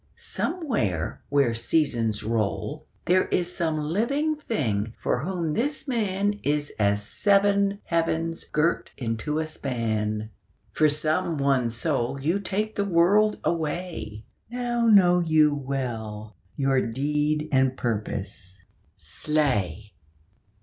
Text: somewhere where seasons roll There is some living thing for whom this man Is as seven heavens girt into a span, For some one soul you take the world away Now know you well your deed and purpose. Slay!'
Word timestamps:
somewhere 0.15 1.21
where 1.29 1.53
seasons 1.53 2.23
roll 2.23 2.87
There 3.05 3.27
is 3.27 3.55
some 3.55 3.77
living 3.79 4.35
thing 4.35 4.95
for 4.97 5.19
whom 5.19 5.53
this 5.53 5.87
man 5.87 6.39
Is 6.41 6.71
as 6.79 7.05
seven 7.05 7.77
heavens 7.83 8.43
girt 8.43 8.89
into 8.97 9.37
a 9.37 9.45
span, 9.45 10.31
For 10.71 10.89
some 10.89 11.37
one 11.37 11.69
soul 11.69 12.19
you 12.19 12.39
take 12.39 12.73
the 12.75 12.83
world 12.83 13.37
away 13.43 14.25
Now 14.49 14.87
know 14.87 15.19
you 15.19 15.53
well 15.53 16.35
your 16.55 16.81
deed 16.81 17.47
and 17.51 17.77
purpose. 17.77 18.63
Slay!' 18.97 19.93